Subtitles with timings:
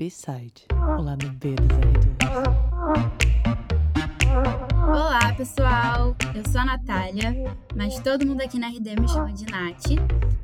[0.00, 0.64] B-Side,
[0.98, 2.16] o lado B dos R2.
[4.88, 6.16] Olá, pessoal!
[6.34, 7.34] Eu sou a Natália,
[7.76, 9.88] mas todo mundo aqui na RD me chama de Nath.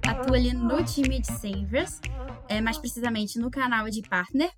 [0.06, 2.03] Atuo ali no time de Savers,
[2.50, 4.53] é, mais precisamente no canal de Partner.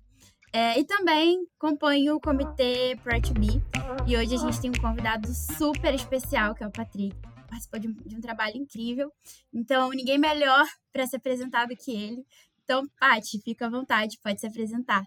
[0.51, 3.63] É, e também acompanho o comitê Pride to Be.
[4.05, 7.15] E hoje a gente tem um convidado super especial, que é o Patrick.
[7.47, 9.09] Participou de um, de um trabalho incrível.
[9.53, 12.25] Então, ninguém melhor para se apresentar do que ele.
[12.69, 15.03] Então, Paty, fica à vontade, pode se apresentar.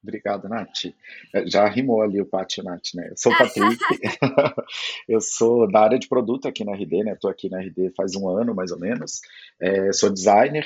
[0.00, 0.94] Obrigado, Nath.
[1.34, 3.08] É, já rimou ali o Paty Nath, né?
[3.10, 3.76] Eu sou o Patrick,
[5.08, 7.14] eu sou da área de produto aqui na RD, né?
[7.14, 9.20] Estou aqui na RD faz um ano, mais ou menos.
[9.60, 10.64] É, sou designer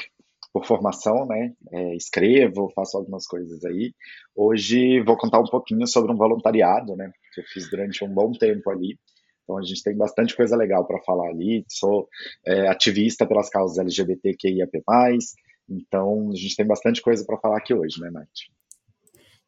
[0.52, 1.54] por formação, né?
[1.72, 3.94] É, escrevo, faço algumas coisas aí.
[4.36, 7.10] Hoje vou contar um pouquinho sobre um voluntariado, né?
[7.32, 8.98] Que eu fiz durante um bom tempo ali.
[9.44, 11.64] Então a gente tem bastante coisa legal para falar ali.
[11.66, 12.06] Sou
[12.46, 14.82] é, ativista pelas causas LGBTQIAP+,
[15.70, 18.28] então, a gente tem bastante coisa para falar aqui hoje, né, Nath?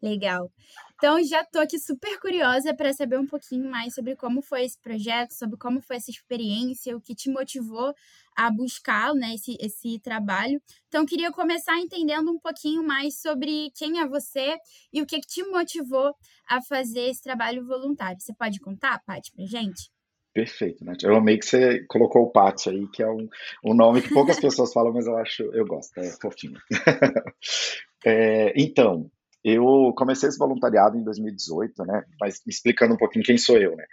[0.01, 0.51] Legal.
[0.95, 4.79] Então, já estou aqui super curiosa para saber um pouquinho mais sobre como foi esse
[4.81, 7.95] projeto, sobre como foi essa experiência, o que te motivou
[8.37, 10.61] a buscar né, esse, esse trabalho.
[10.89, 14.57] Então, queria começar entendendo um pouquinho mais sobre quem é você
[14.93, 16.15] e o que, que te motivou
[16.49, 18.21] a fazer esse trabalho voluntário.
[18.21, 19.92] Você pode contar, Paty, para gente?
[20.35, 20.95] Perfeito, né?
[21.03, 23.29] Eu amei que você colocou o Pátio aí, que é um,
[23.65, 26.59] um nome que poucas pessoas falam, mas eu acho, eu gosto, é fofinho.
[28.05, 29.11] é, então,
[29.45, 32.05] eu comecei esse voluntariado em 2018, né?
[32.19, 33.85] Mas explicando um pouquinho quem sou eu, né?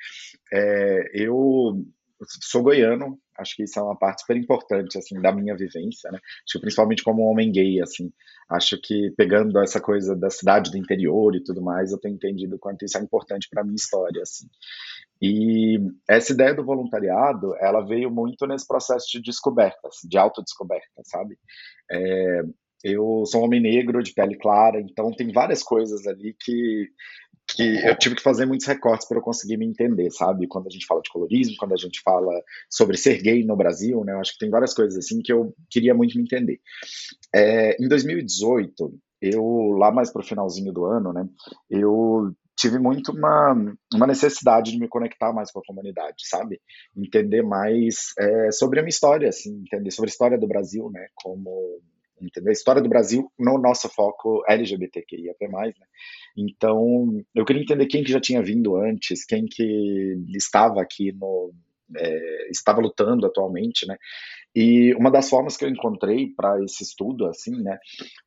[0.54, 1.84] É, eu
[2.28, 6.17] sou goiano, acho que isso é uma parte super importante, assim, da minha vivência, né?
[6.17, 8.12] Acho que principalmente como um homem gay, assim,
[8.50, 12.59] acho que pegando essa coisa da cidade do interior e tudo mais, eu tenho entendido
[12.59, 14.47] quanto isso é importante para minha história, assim.
[15.22, 21.38] E essa ideia do voluntariado, ela veio muito nesse processo de descoberta, de autodescoberta, sabe?
[21.92, 22.44] É,
[22.83, 26.88] eu sou um homem negro, de pele clara, então tem várias coisas ali que
[27.55, 30.47] que eu tive que fazer muitos recortes para eu conseguir me entender, sabe?
[30.47, 32.31] Quando a gente fala de colorismo, quando a gente fala
[32.69, 34.13] sobre ser gay no Brasil, né?
[34.13, 36.59] Eu acho que tem várias coisas assim que eu queria muito me entender.
[37.34, 39.44] É, em 2018, eu
[39.78, 41.28] lá mais para o finalzinho do ano, né?
[41.69, 43.56] Eu tive muito uma,
[43.94, 46.62] uma necessidade de me conectar mais com a comunidade, sabe?
[46.95, 51.07] Entender mais é, sobre a minha história, assim, entender sobre a história do Brasil, né?
[51.16, 51.81] Como
[52.22, 55.74] entender a história do Brasil no nosso foco LGBTQIA+, né?
[56.38, 61.52] Então, eu queria entender quem que já tinha vindo antes, quem que estava aqui no
[61.97, 63.97] é, estava lutando atualmente, né?
[64.56, 67.78] E uma das formas que eu encontrei para esse estudo, assim, né,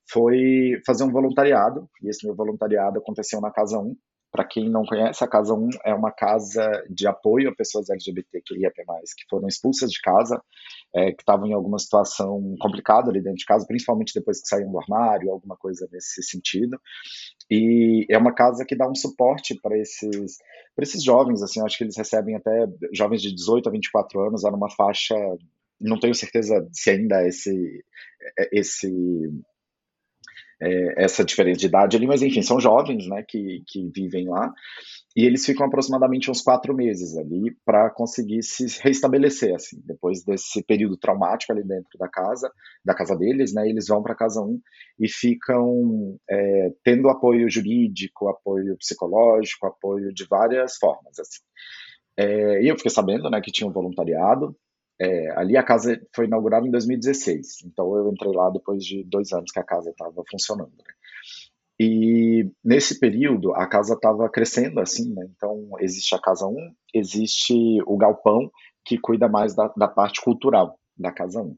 [0.08, 1.88] foi fazer um voluntariado.
[2.02, 3.96] E esse meu voluntariado aconteceu na Casa 1,
[4.32, 8.74] para quem não conhece, a Casa 1 é uma casa de apoio a pessoas LGBTQIAP+,
[8.74, 10.42] que foram expulsas de casa,
[10.94, 14.72] é, que estavam em alguma situação complicada ali dentro de casa, principalmente depois que saíram
[14.72, 16.80] do armário, alguma coisa nesse sentido.
[17.50, 20.38] E é uma casa que dá um suporte para esses,
[20.78, 24.56] esses jovens, assim, acho que eles recebem até jovens de 18 a 24 anos, era
[24.56, 25.14] uma faixa,
[25.78, 27.84] não tenho certeza se ainda é esse,
[28.38, 29.30] é, esse
[30.62, 34.52] é, essa diferença de idade ali, mas enfim, são jovens, né, que, que vivem lá,
[35.16, 40.62] e eles ficam aproximadamente uns quatro meses ali para conseguir se restabelecer, assim, depois desse
[40.62, 42.50] período traumático ali dentro da casa,
[42.84, 44.60] da casa deles, né, eles vão para casa 1
[45.00, 51.40] e ficam é, tendo apoio jurídico, apoio psicológico, apoio de várias formas, assim.
[52.16, 54.56] É, e eu fiquei sabendo, né, que tinha um voluntariado,
[55.02, 59.32] é, ali a casa foi inaugurada em 2016, então eu entrei lá depois de dois
[59.32, 60.70] anos que a casa estava funcionando.
[60.70, 60.84] Né?
[61.80, 65.28] E nesse período a casa estava crescendo assim, né?
[65.34, 66.54] então existe a Casa 1,
[66.94, 68.48] existe o galpão
[68.84, 71.56] que cuida mais da, da parte cultural da Casa 1.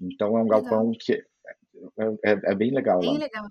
[0.00, 3.00] Então é um galpão que é, é, é, bem legal.
[3.00, 3.18] Bem lá.
[3.18, 3.44] legal.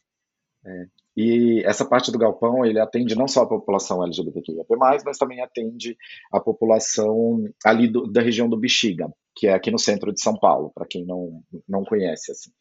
[0.66, 0.88] É.
[1.16, 4.66] E essa parte do galpão, ele atende não só a população LGBTQIA+,
[5.04, 5.96] mas também atende
[6.32, 10.38] a população ali do, da região do Bexiga, que é aqui no centro de São
[10.38, 12.32] Paulo, para quem não, não conhece.
[12.32, 12.52] Assim.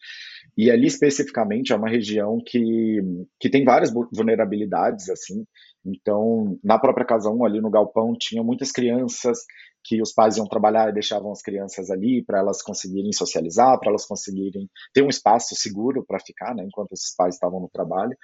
[0.57, 3.01] E ali especificamente é uma região que,
[3.39, 5.47] que tem várias vulnerabilidades, assim.
[5.85, 9.39] Então, na própria Casa 1, ali no galpão, tinha muitas crianças
[9.85, 13.91] que os pais iam trabalhar e deixavam as crianças ali para elas conseguirem socializar, para
[13.91, 18.17] elas conseguirem ter um espaço seguro para ficar, né, enquanto esses pais estavam no trabalho.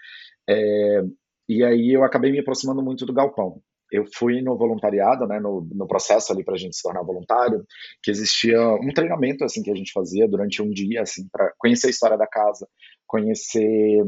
[0.49, 1.03] É,
[1.47, 5.67] e aí eu acabei me aproximando muito do galpão eu fui no voluntariado, né, no,
[5.73, 7.65] no processo ali para a gente se tornar voluntário,
[8.03, 11.89] que existia um treinamento assim que a gente fazia durante um dia, assim, para conhecer
[11.89, 12.69] a história da casa,
[13.07, 14.05] conhecer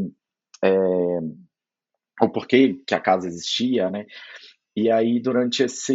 [0.65, 1.19] é,
[2.21, 4.07] o porquê que a casa existia, né?
[4.75, 5.95] E aí, durante esse,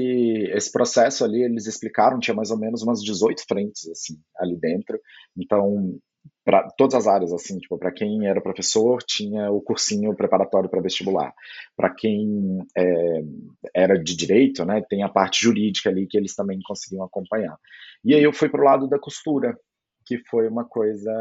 [0.51, 4.99] esse processo ali, eles explicaram, tinha mais ou menos umas 18 frentes, assim, ali dentro.
[5.35, 5.97] Então,
[6.47, 10.81] para todas as áreas, assim, tipo, para quem era professor, tinha o cursinho preparatório para
[10.81, 11.33] vestibular.
[11.75, 13.21] Para quem é,
[13.75, 17.57] era de direito, né, tem a parte jurídica ali que eles também conseguiam acompanhar.
[18.01, 19.59] E aí eu fui para o lado da costura,
[20.05, 21.11] que foi uma coisa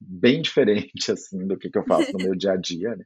[0.00, 3.04] bem diferente, assim, do que, que eu faço no meu dia a dia, né?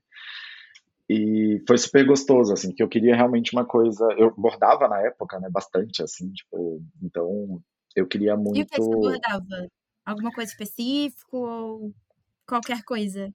[1.09, 4.07] E foi super gostoso, assim, que eu queria realmente uma coisa.
[4.19, 5.49] Eu bordava na época, né?
[5.51, 7.59] Bastante, assim, tipo, então
[7.97, 8.59] eu queria muito.
[8.59, 9.69] E o que você bordava?
[10.05, 11.93] Alguma coisa específica ou
[12.47, 13.33] qualquer coisa?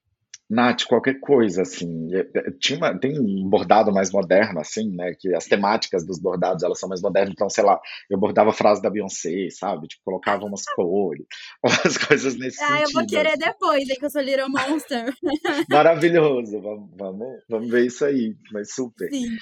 [0.50, 2.10] Nath, qualquer coisa, assim.
[2.12, 5.14] É, é, tinha uma, tem um bordado mais moderno, assim, né?
[5.14, 7.34] Que as temáticas dos bordados, elas são mais modernas.
[7.34, 7.80] Então, sei lá,
[8.10, 9.88] eu bordava a frase da Beyoncé, sabe?
[9.88, 11.26] Tipo, colocava umas cores,
[11.64, 12.80] umas coisas nesse ah, sentido.
[12.80, 13.40] Ah, eu vou querer assim.
[13.40, 15.14] depois, hein, que eu sou Little Monster.
[15.70, 16.60] Maravilhoso.
[16.60, 18.36] Vamos, vamos, vamos ver isso aí.
[18.52, 19.08] Mas super.
[19.12, 19.38] Sim.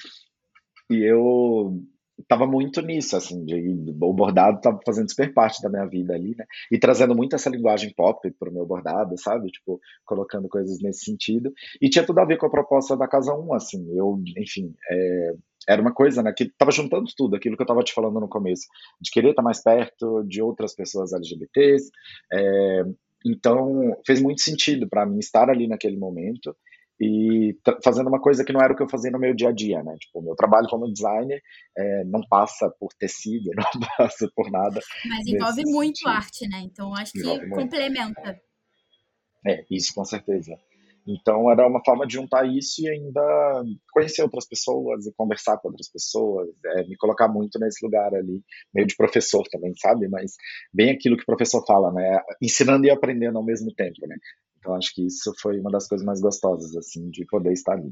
[0.90, 1.82] E eu
[2.26, 6.34] tava muito nisso, assim, de, o bordado tava fazendo super parte da minha vida ali,
[6.36, 6.44] né?
[6.70, 9.50] E trazendo muito essa linguagem pop pro meu bordado, sabe?
[9.50, 11.52] Tipo, colocando coisas nesse sentido.
[11.80, 13.86] E tinha tudo a ver com a proposta da Casa 1, assim.
[13.96, 15.34] Eu, enfim, é,
[15.68, 18.28] era uma coisa, né, que tava juntando tudo, aquilo que eu tava te falando no
[18.28, 18.66] começo,
[19.00, 21.90] de querer estar mais perto de outras pessoas LGBTs.
[22.32, 22.82] É,
[23.24, 26.56] então, fez muito sentido para mim estar ali naquele momento
[27.00, 29.52] e fazendo uma coisa que não era o que eu fazia no meu dia a
[29.52, 29.94] dia, né?
[30.00, 31.40] Tipo, o meu trabalho como designer
[31.76, 34.80] é, não passa por tecido, não passa por nada.
[35.08, 36.08] Mas envolve muito sentido.
[36.08, 36.60] arte, né?
[36.64, 38.20] Então acho que envolve complementa.
[38.24, 38.40] Muito.
[39.46, 40.58] É, isso com certeza.
[41.06, 45.68] Então era uma forma de juntar isso e ainda conhecer outras pessoas e conversar com
[45.68, 48.42] outras pessoas, é, me colocar muito nesse lugar ali,
[48.74, 50.06] meio de professor também, sabe?
[50.08, 50.32] Mas
[50.72, 52.20] bem aquilo que o professor fala, né?
[52.42, 54.16] Ensinando e aprendendo ao mesmo tempo, né?
[54.58, 57.90] Então acho que isso foi uma das coisas mais gostosas, assim, de poder estar ali.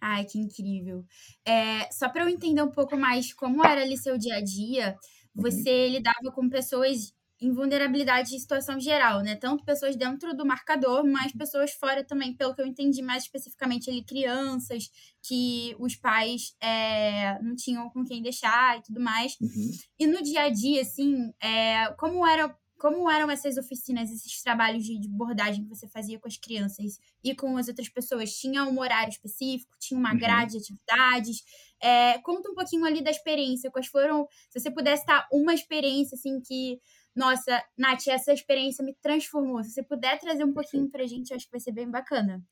[0.00, 1.04] Ai, que incrível.
[1.46, 4.98] É, só para eu entender um pouco mais como era ali seu dia a dia,
[5.34, 5.42] uhum.
[5.42, 5.92] você uhum.
[5.92, 9.34] lidava com pessoas em vulnerabilidade de situação geral, né?
[9.34, 13.90] Tanto pessoas dentro do marcador, mas pessoas fora também, pelo que eu entendi mais especificamente
[13.90, 14.90] ali, crianças
[15.22, 19.36] que os pais é, não tinham com quem deixar e tudo mais.
[19.40, 19.70] Uhum.
[19.98, 24.84] E no dia a dia, assim, é, como era como eram essas oficinas, esses trabalhos
[24.84, 28.32] de, de, bordagem que você fazia com as crianças e com as outras pessoas?
[28.34, 29.74] Tinha um horário específico?
[29.78, 30.18] Tinha uma uhum.
[30.18, 31.42] grade de atividades?
[31.80, 33.70] É, conta um pouquinho ali da experiência.
[33.70, 36.80] Quais foram, se você pudesse dar uma experiência assim que,
[37.14, 39.62] nossa, Nath, essa experiência me transformou.
[39.62, 42.42] Se você puder trazer um pouquinho pra gente, acho que vai ser bem bacana.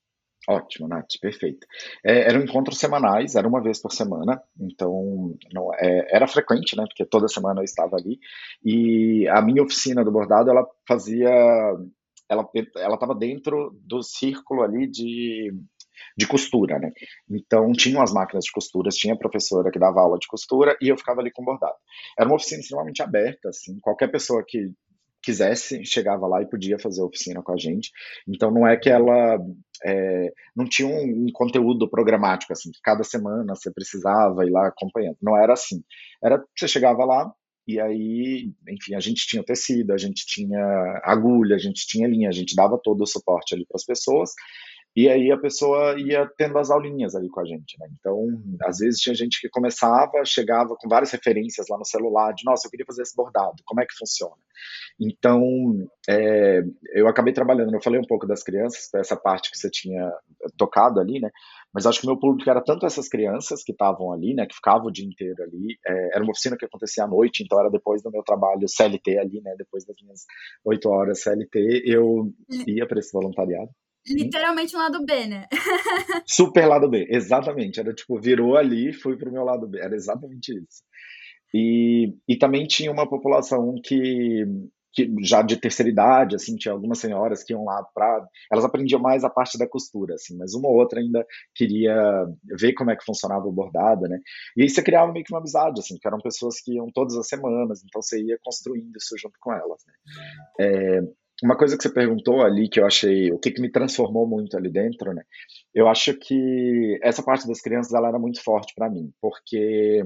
[0.49, 1.67] Ótimo, Nath, perfeito.
[2.05, 6.85] É, eram encontros semanais, era uma vez por semana, então não, é, era frequente, né?
[6.85, 8.19] Porque toda semana eu estava ali.
[8.65, 11.31] E a minha oficina do bordado, ela fazia.
[12.29, 15.53] Ela estava dentro do círculo ali de,
[16.17, 16.91] de costura, né?
[17.31, 20.89] Então tinham as máquinas de costura, tinha a professora que dava aula de costura e
[20.89, 21.77] eu ficava ali com bordado.
[22.19, 24.73] Era uma oficina extremamente aberta, assim, qualquer pessoa que
[25.23, 27.91] quisesse, chegava lá e podia fazer oficina com a gente.
[28.29, 29.39] Então não é que ela
[29.85, 34.69] é, não tinha um, um, conteúdo programático, assim, que cada semana você precisava ir lá
[34.69, 35.17] acompanhando.
[35.23, 35.83] Não era assim.
[36.23, 37.33] Era você chegava lá
[37.67, 42.29] e aí, enfim, a gente tinha tecido, a gente tinha agulha, a gente tinha linha,
[42.29, 44.33] a gente dava todo o suporte ali para as pessoas
[44.95, 47.89] e aí a pessoa ia tendo as aulinhas ali com a gente, né?
[47.99, 48.27] Então,
[48.65, 52.67] às vezes tinha gente que começava, chegava com várias referências lá no celular, de nossa,
[52.67, 54.37] eu queria fazer esse bordado, como é que funciona?
[55.01, 55.43] Então,
[56.09, 56.63] é,
[56.95, 60.11] eu acabei trabalhando, eu falei um pouco das crianças, essa parte que você tinha
[60.57, 61.31] tocado ali, né?
[61.73, 64.47] Mas acho que o meu público era tanto essas crianças que estavam ali, né?
[64.47, 65.79] Que ficavam o dia inteiro ali.
[65.87, 69.19] É, era uma oficina que acontecia à noite, então era depois do meu trabalho CLT
[69.19, 69.55] ali, né?
[69.57, 70.27] Depois das minhas
[70.65, 72.31] oito horas CLT, eu
[72.67, 73.71] ia para esse voluntariado.
[74.07, 75.47] Literalmente um lado B, né?
[76.27, 77.79] Super lado B, exatamente.
[77.79, 79.79] Era tipo, virou ali fui pro meu lado B.
[79.79, 80.83] Era exatamente isso.
[81.55, 84.45] E, e também tinha uma população que,
[84.93, 88.27] que já de terceira idade, assim, tinha algumas senhoras que iam lá para.
[88.51, 91.95] Elas aprendiam mais a parte da costura, assim, mas uma ou outra ainda queria
[92.59, 94.19] ver como é que funcionava o bordado, né?
[94.57, 97.17] E aí você criava meio que uma amizade, assim, que eram pessoas que iam todas
[97.17, 99.95] as semanas, então você ia construindo isso junto com elas, né?
[100.61, 101.01] É,
[101.43, 104.57] uma coisa que você perguntou ali que eu achei, o que, que me transformou muito
[104.57, 105.25] ali dentro, né?
[105.75, 110.05] Eu acho que essa parte das crianças ela era muito forte para mim, porque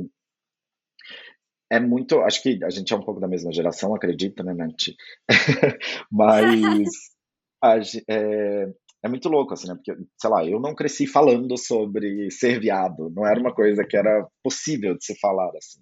[1.70, 4.94] é muito, acho que a gente é um pouco da mesma geração, acredito, né, Nath?
[6.10, 6.88] Mas
[7.62, 7.76] a,
[8.08, 8.72] é,
[9.04, 9.74] é muito louco, assim, né?
[9.74, 13.96] Porque, sei lá, eu não cresci falando sobre ser viado, não era uma coisa que
[13.96, 15.80] era possível de se falar, assim.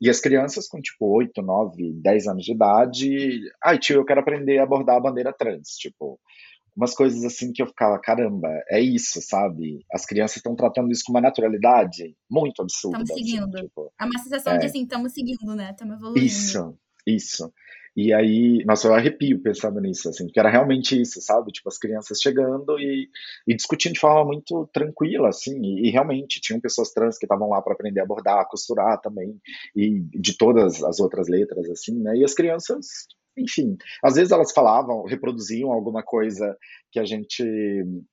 [0.00, 4.20] E as crianças com, tipo, 8, 9, 10 anos de idade, ai, tio, eu quero
[4.20, 6.18] aprender a abordar a bandeira trans, tipo,
[6.76, 9.84] umas coisas assim que eu ficava, caramba, é isso, sabe?
[9.92, 12.98] As crianças estão tratando isso com uma naturalidade muito absurda.
[12.98, 13.54] Estamos assim, seguindo.
[13.56, 14.58] Assim, tipo, é uma sensação é...
[14.58, 15.70] de assim, estamos seguindo, né?
[15.70, 16.26] Estamos evoluindo.
[16.26, 17.52] Isso, isso.
[17.96, 21.50] E aí, nossa, eu arrepio pensando nisso, assim, porque era realmente isso, sabe?
[21.52, 23.08] Tipo, as crianças chegando e,
[23.46, 27.48] e discutindo de forma muito tranquila, assim, e, e realmente tinham pessoas trans que estavam
[27.50, 29.36] lá para aprender a bordar, a costurar também,
[29.74, 32.16] e de todas as outras letras, assim, né?
[32.16, 32.86] E as crianças,
[33.36, 36.56] enfim, às vezes elas falavam, reproduziam alguma coisa
[36.92, 37.44] que a gente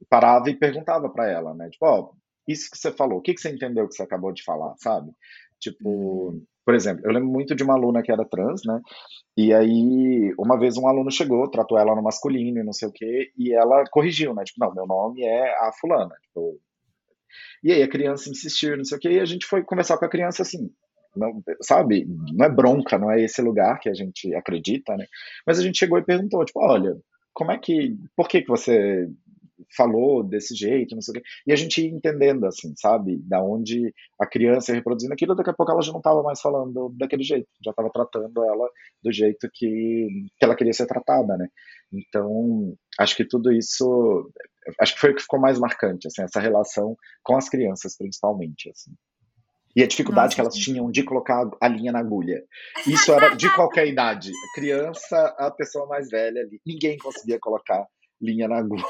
[0.09, 1.69] parava e perguntava para ela, né?
[1.69, 2.15] Tipo, ó, oh,
[2.47, 5.11] isso que você falou, o que, que você entendeu que você acabou de falar, sabe?
[5.59, 6.45] Tipo, uhum.
[6.67, 8.81] Por exemplo, eu lembro muito de uma aluna que era trans, né?
[9.37, 12.91] E aí, uma vez um aluno chegou, tratou ela no masculino e não sei o
[12.91, 14.43] quê, e ela corrigiu, né?
[14.43, 16.13] Tipo, não, meu nome é a fulana.
[16.23, 16.59] Tipo,
[17.63, 20.03] e aí a criança insistiu, não sei o quê, e a gente foi conversar com
[20.03, 20.69] a criança assim,
[21.15, 22.05] não, sabe?
[22.33, 25.05] Não é bronca, não é esse lugar que a gente acredita, né?
[25.45, 26.97] Mas a gente chegou e perguntou, tipo, olha,
[27.33, 29.07] como é que, por que que você
[29.75, 31.29] falou desse jeito, não sei o quê.
[31.45, 33.19] E a gente ia entendendo, assim, sabe?
[33.23, 36.39] Da onde a criança ia reproduzindo aquilo, daqui a pouco ela já não estava mais
[36.41, 38.69] falando daquele jeito, já estava tratando ela
[39.03, 41.47] do jeito que, que ela queria ser tratada, né?
[41.91, 44.29] Então, acho que tudo isso,
[44.79, 48.69] acho que foi o que ficou mais marcante, assim, essa relação com as crianças, principalmente,
[48.69, 48.91] assim.
[49.75, 52.43] E a dificuldade Nossa, que elas tinham de colocar a linha na agulha.
[52.87, 54.31] Isso era de qualquer idade.
[54.55, 56.59] Criança, a pessoa mais velha ali.
[56.65, 57.85] Ninguém conseguia colocar
[58.19, 58.81] linha na agulha.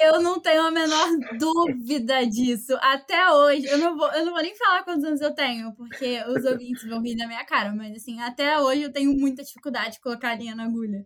[0.00, 2.76] Eu não tenho a menor dúvida disso.
[2.80, 3.66] Até hoje.
[3.66, 6.88] Eu não, vou, eu não vou nem falar quantos anos eu tenho, porque os ouvintes
[6.88, 7.72] vão rir da minha cara.
[7.74, 11.04] Mas, assim, até hoje eu tenho muita dificuldade de colocar a linha na agulha.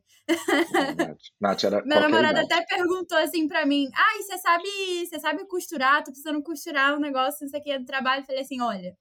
[1.41, 5.47] Nath, era Meu namorado até perguntou assim pra mim: Ai, ah, você sabe, você sabe
[5.47, 6.05] costurar?
[6.05, 8.23] Tô precisando costurar um negócio, isso aqui é do trabalho.
[8.23, 8.97] Eu falei assim: olha,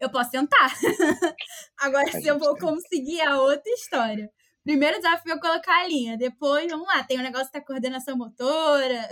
[0.00, 0.72] eu posso tentar.
[1.78, 4.30] Agora, se eu vou conseguir, é outra história.
[4.64, 8.16] Primeiro desafio é colocar a linha, depois, vamos lá, tem o um negócio da coordenação
[8.16, 9.08] motora.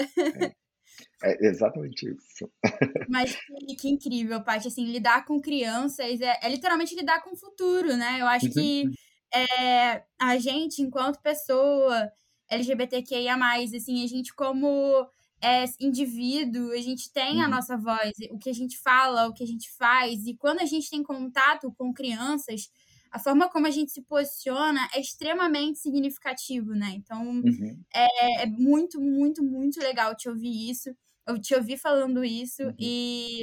[1.22, 2.50] É, é exatamente isso.
[3.08, 7.36] Mas que, que, incrível, Paty, assim, lidar com crianças é, é, literalmente lidar com o
[7.36, 8.20] futuro, né?
[8.20, 8.92] Eu acho que uhum.
[9.34, 12.10] é, a gente, enquanto pessoa
[12.48, 13.36] LGBTQIA+,
[13.76, 15.06] assim, a gente como
[15.42, 17.44] é, indivíduo, a gente tem uhum.
[17.44, 20.60] a nossa voz, o que a gente fala, o que a gente faz, e quando
[20.60, 22.70] a gente tem contato com crianças,
[23.10, 26.92] a forma como a gente se posiciona é extremamente significativo, né?
[26.94, 27.82] Então, uhum.
[27.92, 30.94] é, é, muito, muito, muito legal te ouvir isso,
[31.26, 32.74] eu te ouvir falando isso uhum.
[32.78, 33.42] e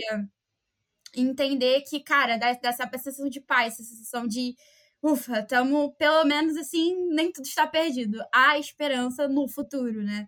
[1.15, 4.55] entender que, cara, dessa sensação de paz, essa sensação de
[5.01, 8.24] ufa, estamos pelo menos assim, nem tudo está perdido.
[8.33, 10.27] Há esperança no futuro, né?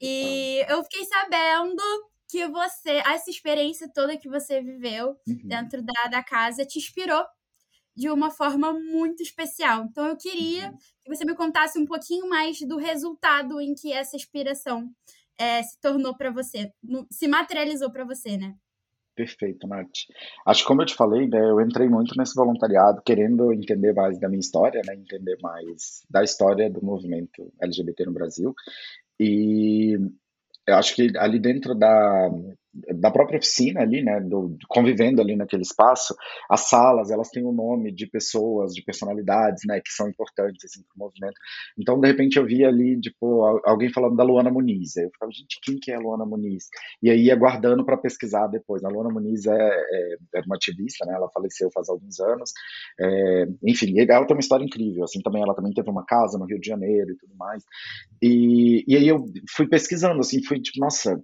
[0.00, 1.82] E eu fiquei sabendo
[2.28, 5.40] que você, essa experiência toda que você viveu uhum.
[5.44, 7.24] dentro da, da casa te inspirou
[7.96, 9.84] de uma forma muito especial.
[9.84, 10.76] Então eu queria uhum.
[11.02, 14.90] que você me contasse um pouquinho mais do resultado em que essa inspiração
[15.38, 16.72] é, se tornou para você,
[17.10, 18.54] se materializou para você, né?
[19.14, 19.90] Perfeito, Nath.
[20.44, 24.18] Acho que como eu te falei, né, eu entrei muito nesse voluntariado querendo entender mais
[24.18, 28.52] da minha história, né, entender mais da história do movimento LGBT no Brasil.
[29.20, 29.96] E
[30.66, 32.28] eu acho que ali dentro da,
[32.94, 36.14] da própria oficina ali, né, do, convivendo ali naquele espaço,
[36.50, 40.82] as salas, elas têm o nome de pessoas, de personalidades, né, que são importantes, assim,
[40.82, 41.34] para o movimento.
[41.78, 45.30] Então, de repente, eu via ali, tipo, alguém falando da Luana Muniz, aí eu ficava,
[45.30, 46.64] gente, quem que é a Luana Muniz?
[47.02, 48.82] E aí, aguardando para pesquisar depois.
[48.84, 52.52] A Luana Muniz é, é, é, uma ativista, né, ela faleceu faz alguns anos,
[52.98, 56.46] é, enfim, ela tem uma história incrível, assim, também, ela também teve uma casa no
[56.46, 57.62] Rio de Janeiro e tudo mais,
[58.20, 61.22] e, e aí eu fui pesquisando, assim, fui, tipo, nossa,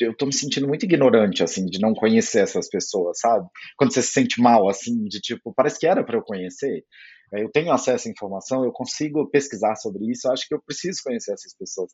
[0.00, 3.46] eu tô me sentindo muito ignorante, assim, de não conhecer essas pessoas, sabe?
[3.76, 6.84] Quando você se sente mal, assim, de tipo, parece que era para eu conhecer.
[7.32, 11.00] É, eu tenho acesso à informação, eu consigo pesquisar sobre isso, acho que eu preciso
[11.02, 11.90] conhecer essas pessoas.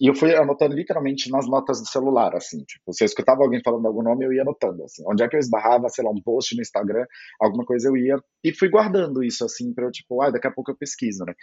[0.00, 3.60] E eu fui anotando literalmente nas notas do celular, assim, tipo, se eu escutava alguém
[3.62, 6.22] falando algum nome, eu ia anotando, assim, onde é que eu esbarrava, sei lá, um
[6.22, 7.04] post no Instagram,
[7.40, 10.52] alguma coisa eu ia, e fui guardando isso, assim, para eu, tipo, ah, daqui a
[10.52, 11.34] pouco eu pesquiso, né?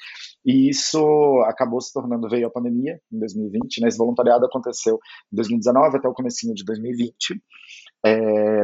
[0.43, 0.99] E isso
[1.45, 3.87] acabou se tornando, veio a pandemia, em 2020, né?
[3.89, 4.95] Esse voluntariado aconteceu
[5.31, 7.41] em 2019 até o comecinho de 2020,
[8.05, 8.63] é,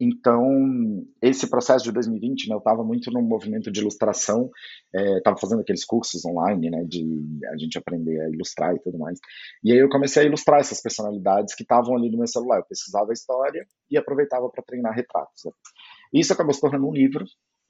[0.00, 4.50] então, esse processo de 2020, né, eu estava muito num movimento de ilustração,
[4.92, 7.04] estava é, fazendo aqueles cursos online, né, de
[7.52, 9.18] a gente aprender a ilustrar e tudo mais.
[9.62, 12.58] E aí eu comecei a ilustrar essas personalidades que estavam ali no meu celular.
[12.58, 15.44] Eu pesquisava a história e aproveitava para treinar retratos.
[15.44, 15.52] Né.
[16.12, 17.24] Isso acabou se tornando um livro.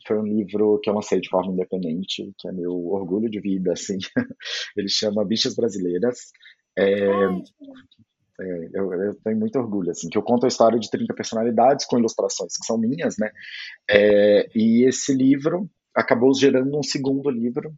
[0.07, 3.73] Foi um livro que eu lancei de forma independente, que é meu orgulho de vida,
[3.73, 3.99] assim.
[4.77, 6.19] Ele chama Bichas Brasileiras.
[6.77, 7.29] É, é,
[8.39, 11.99] eu, eu, tenho muito orgulho, assim, que eu conto a história de 30 personalidades com
[11.99, 13.31] ilustrações que são minhas, né?
[13.89, 17.73] É, e esse livro acabou gerando um segundo livro,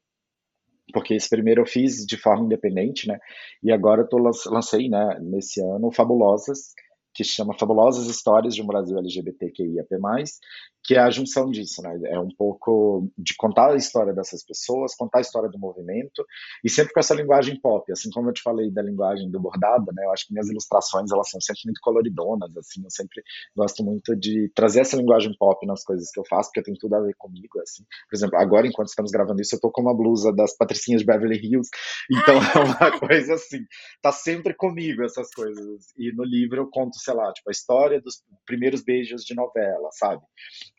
[0.93, 3.19] porque esse primeiro eu fiz de forma independente, né?
[3.63, 6.73] E agora eu tô, lancei, né, nesse ano, Fabulosas,
[7.17, 9.89] que chama Fabulosas Histórias de um Brasil LGBTQIAP+,
[10.85, 11.99] que é a junção disso, né?
[12.05, 16.25] É um pouco de contar a história dessas pessoas, contar a história do movimento,
[16.63, 19.87] e sempre com essa linguagem pop, assim como eu te falei da linguagem do bordado,
[19.95, 20.05] né?
[20.05, 23.23] Eu acho que minhas ilustrações, elas são sempre muito coloridonas, assim, eu sempre
[23.57, 26.95] gosto muito de trazer essa linguagem pop nas coisas que eu faço, porque tem tudo
[26.95, 27.83] a ver comigo, assim.
[28.09, 31.07] Por exemplo, agora, enquanto estamos gravando isso, eu tô com uma blusa das Patricinhas de
[31.07, 31.71] Beverly Hills,
[32.13, 33.65] então é uma coisa assim,
[34.03, 35.87] tá sempre comigo essas coisas.
[35.97, 39.89] E no livro eu conto, sei lá, tipo, a história dos primeiros beijos de novela,
[39.93, 40.23] sabe?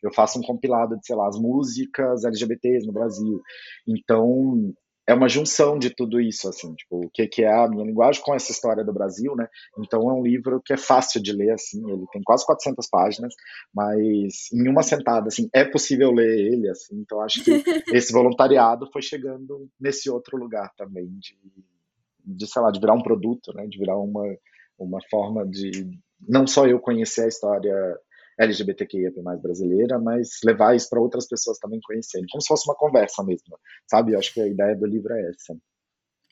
[0.02, 3.42] eu faço um compilado de, sei lá, as músicas LGBTs no Brasil.
[3.86, 4.72] Então,
[5.06, 8.22] é uma junção de tudo isso, assim, tipo, o que, que é a minha linguagem
[8.22, 9.48] com essa história do Brasil, né?
[9.78, 13.34] Então é um livro que é fácil de ler, assim, ele tem quase 400 páginas,
[13.74, 17.50] mas em uma sentada, assim, é possível ler ele, assim, então acho que
[17.96, 21.38] esse voluntariado foi chegando nesse outro lugar também, de,
[22.22, 23.66] de sei lá, de virar um produto, né?
[23.66, 24.24] De virar uma,
[24.78, 25.88] uma forma de
[26.26, 27.98] não só eu conhecer a história
[28.38, 33.22] LGBTQIA brasileira, mas levar isso para outras pessoas também conhecerem, como se fosse uma conversa
[33.24, 34.12] mesmo, sabe?
[34.12, 35.56] Eu acho que a ideia do livro é essa.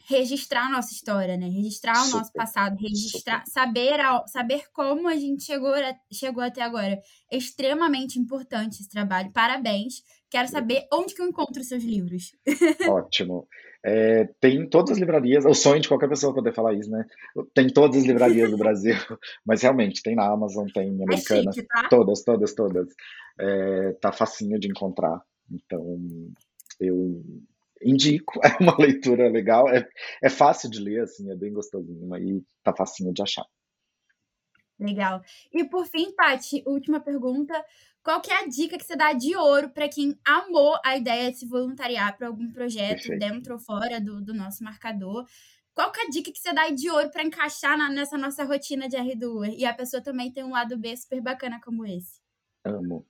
[0.08, 1.48] Registrar a nossa história, né?
[1.48, 2.14] Registrar Super.
[2.14, 5.72] o nosso passado, registrar, saber, saber como a gente chegou,
[6.12, 7.00] chegou até agora.
[7.30, 9.32] É extremamente importante esse trabalho.
[9.32, 10.02] Parabéns.
[10.30, 12.32] Quero saber onde que eu encontro os seus livros.
[12.88, 13.48] Ótimo.
[13.84, 17.04] É, tem todas as livrarias, é o sonho de qualquer pessoa poder falar isso, né?
[17.54, 18.94] Tem todas as livrarias do Brasil,
[19.46, 21.88] mas realmente tem na Amazon, tem é americana, é chique, tá?
[21.88, 22.88] todas, todas, todas.
[23.38, 25.22] É, tá facinho de encontrar.
[25.50, 26.00] Então,
[26.80, 27.22] eu
[27.82, 29.88] indico, é uma leitura legal, é,
[30.22, 33.46] é fácil de ler, assim, é bem gostosinho e tá facinho de achar.
[34.78, 35.22] Legal.
[35.52, 37.54] E por fim, Tati, última pergunta.
[38.02, 41.30] Qual que é a dica que você dá de ouro para quem amou a ideia
[41.30, 43.18] de se voluntariar para algum projeto Perfeito.
[43.18, 45.26] dentro ou fora do, do nosso marcador?
[45.74, 48.44] Qual que é a dica que você dá de ouro para encaixar na, nessa nossa
[48.44, 49.56] rotina de R2?
[49.58, 52.20] E a pessoa também tem um lado B super bacana como esse.
[52.64, 53.06] Amo.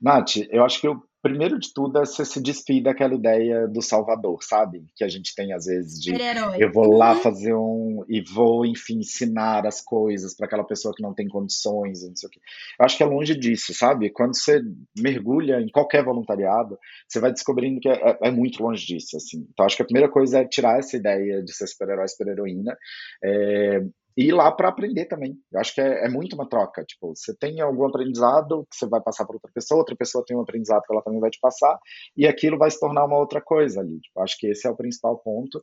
[0.00, 3.82] Nath, eu acho que eu primeiro de tudo é você se despir daquela ideia do
[3.82, 4.84] Salvador, sabe?
[4.96, 6.12] Que a gente tem às vezes de
[6.58, 7.20] eu vou lá uhum.
[7.20, 12.06] fazer um e vou, enfim, ensinar as coisas para aquela pessoa que não tem condições,
[12.06, 12.40] não sei o quê.
[12.78, 14.10] Eu acho que é longe disso, sabe?
[14.10, 14.60] Quando você
[14.98, 19.46] mergulha em qualquer voluntariado, você vai descobrindo que é, é, é muito longe disso, assim.
[19.52, 22.76] Então acho que a primeira coisa é tirar essa ideia de ser super-herói, super-heroína,
[23.22, 23.80] é,
[24.16, 25.36] e ir lá para aprender também.
[25.52, 26.84] Eu acho que é, é, muito uma troca.
[26.84, 30.36] Tipo, você tem algum aprendizado que você vai passar para outra pessoa, outra pessoa tem
[30.36, 31.78] um aprendizado que ela também vai te passar,
[32.16, 34.00] e aquilo vai se tornar uma outra coisa ali.
[34.00, 35.60] Tipo, acho que esse é o principal ponto.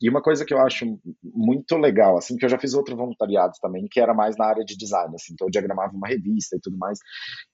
[0.00, 3.52] E uma coisa que eu acho muito legal, assim, que eu já fiz outro voluntariado
[3.60, 6.60] também, que era mais na área de design, assim, então eu diagramava uma revista e
[6.60, 6.98] tudo mais.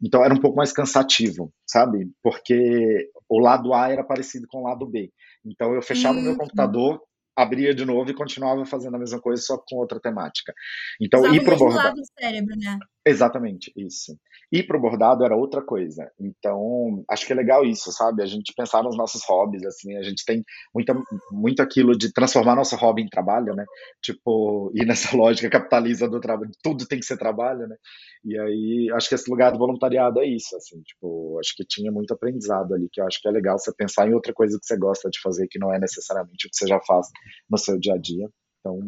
[0.02, 2.10] Então era um pouco mais cansativo, sabe?
[2.22, 5.10] Porque o lado A era parecido com o lado B.
[5.44, 7.00] Então eu fechava o meu computador
[7.36, 10.54] abria de novo e continuava fazendo a mesma coisa, só com outra temática.
[11.00, 12.00] Então, Usava ir pro bordado.
[12.18, 12.78] cérebro, né?
[13.08, 14.18] Exatamente, isso.
[14.50, 16.10] Ir pro bordado era outra coisa.
[16.18, 18.20] Então, acho que é legal isso, sabe?
[18.20, 20.42] A gente pensar nos nossos hobbies, assim, a gente tem
[20.74, 20.92] muita,
[21.30, 23.64] muito aquilo de transformar nosso hobby em trabalho, né?
[24.02, 27.76] Tipo, ir nessa lógica capitalista do trabalho, tudo tem que ser trabalho, né?
[28.24, 31.92] E aí, acho que esse lugar do voluntariado é isso, assim, tipo, acho que tinha
[31.92, 34.66] muito aprendizado ali, que eu acho que é legal você pensar em outra coisa que
[34.66, 37.06] você gosta de fazer, que não é necessariamente o que você já faz
[37.48, 38.28] no seu dia a dia.
[38.60, 38.80] Então,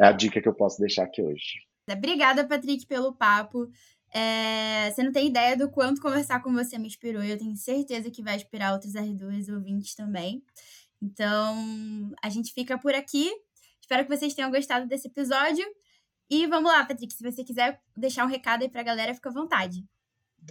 [0.00, 1.73] é a dica que eu posso deixar aqui hoje.
[1.92, 3.70] Obrigada, Patrick, pelo papo.
[4.12, 7.22] É, você não tem ideia do quanto conversar com você me inspirou.
[7.22, 10.42] Eu tenho certeza que vai inspirar outros R2 ouvintes também.
[11.02, 13.30] Então, a gente fica por aqui.
[13.80, 15.64] Espero que vocês tenham gostado desse episódio.
[16.30, 19.32] E vamos lá, Patrick, se você quiser deixar um recado aí pra galera, fica à
[19.32, 19.84] vontade.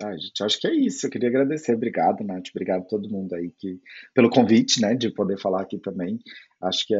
[0.01, 1.05] Ah, gente, acho que é isso.
[1.05, 1.73] Eu queria agradecer.
[1.75, 2.49] Obrigado, Nath.
[2.49, 3.79] Obrigado a todo mundo aí que,
[4.13, 6.19] pelo convite, né, de poder falar aqui também.
[6.61, 6.99] Acho que é,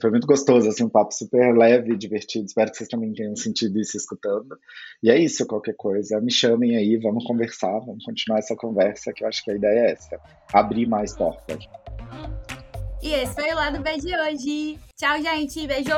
[0.00, 2.46] foi muito gostoso, assim, um papo super leve, divertido.
[2.46, 4.58] Espero que vocês também tenham sentido isso escutando.
[5.02, 9.22] E é isso, qualquer coisa, me chamem aí, vamos conversar, vamos continuar essa conversa, que
[9.22, 10.18] eu acho que a ideia é essa.
[10.52, 11.58] Abrir mais portas.
[13.02, 14.78] E esse foi o Lado B de hoje.
[14.96, 15.66] Tchau, gente.
[15.66, 15.90] Beijo.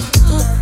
[0.00, 0.59] Ooh.